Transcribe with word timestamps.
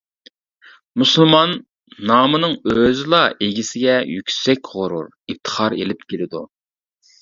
«مۇسۇلمان» 1.01 1.53
نامىنىڭ 2.13 2.57
ئۆزىلا 2.73 3.23
ئىگىسىگە 3.37 4.01
يۈكسەك 4.17 4.75
غۇرۇر، 4.75 5.15
ئىپتىخار 5.17 5.81
ئېلىپ 5.83 6.07
كېلىدۇ. 6.13 6.49